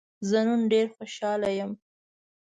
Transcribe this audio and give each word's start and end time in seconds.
زه 0.29 0.39
نن 0.47 0.61
ډېر 0.71 0.87
خوشحاله 0.95 1.49
يم. 1.59 1.71